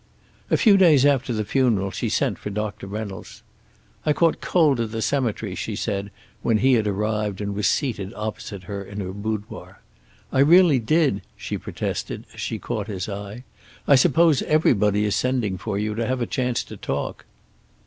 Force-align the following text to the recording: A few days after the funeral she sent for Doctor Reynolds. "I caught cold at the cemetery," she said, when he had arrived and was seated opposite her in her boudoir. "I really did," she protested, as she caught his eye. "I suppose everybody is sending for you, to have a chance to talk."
A 0.49 0.57
few 0.57 0.77
days 0.77 1.05
after 1.05 1.31
the 1.31 1.45
funeral 1.45 1.91
she 1.91 2.09
sent 2.09 2.39
for 2.39 2.49
Doctor 2.49 2.87
Reynolds. 2.87 3.43
"I 4.03 4.13
caught 4.13 4.41
cold 4.41 4.79
at 4.79 4.91
the 4.91 4.99
cemetery," 4.99 5.53
she 5.53 5.75
said, 5.75 6.09
when 6.41 6.57
he 6.57 6.73
had 6.73 6.87
arrived 6.87 7.39
and 7.39 7.53
was 7.53 7.67
seated 7.67 8.11
opposite 8.15 8.63
her 8.63 8.83
in 8.83 8.99
her 8.99 9.13
boudoir. 9.13 9.79
"I 10.31 10.39
really 10.39 10.79
did," 10.79 11.21
she 11.37 11.55
protested, 11.55 12.25
as 12.33 12.39
she 12.41 12.57
caught 12.57 12.87
his 12.87 13.07
eye. 13.07 13.43
"I 13.87 13.93
suppose 13.93 14.41
everybody 14.41 15.05
is 15.05 15.15
sending 15.15 15.55
for 15.59 15.77
you, 15.77 15.93
to 15.93 16.07
have 16.07 16.19
a 16.19 16.25
chance 16.25 16.63
to 16.63 16.77
talk." 16.77 17.25